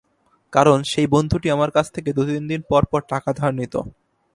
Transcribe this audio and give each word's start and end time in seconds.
কারণ, 0.53 0.79
সেই 0.83 1.07
বন্ধুটি 1.07 1.47
আমার 1.49 1.71
কাছ 1.71 1.85
থেকে 1.91 2.09
দু-তিন 2.13 2.43
দিন 2.47 2.61
পরপর 2.69 3.01
টাকা 3.09 3.29
ধার 3.33 3.51
নিত। 3.53 3.75